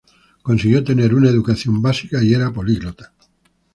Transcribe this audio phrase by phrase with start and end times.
[0.41, 3.13] Consiguió tener una educación básica y era políglota.